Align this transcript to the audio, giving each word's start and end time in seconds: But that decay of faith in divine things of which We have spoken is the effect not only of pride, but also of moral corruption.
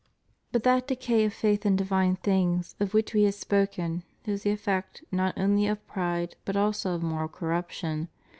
But 0.51 0.63
that 0.63 0.87
decay 0.87 1.25
of 1.25 1.31
faith 1.33 1.63
in 1.63 1.75
divine 1.75 2.15
things 2.15 2.73
of 2.79 2.95
which 2.95 3.13
We 3.13 3.21
have 3.25 3.35
spoken 3.35 4.01
is 4.25 4.41
the 4.41 4.49
effect 4.49 5.03
not 5.11 5.37
only 5.37 5.67
of 5.67 5.85
pride, 5.87 6.35
but 6.43 6.55
also 6.57 6.95
of 6.95 7.03
moral 7.03 7.27
corruption. 7.27 8.07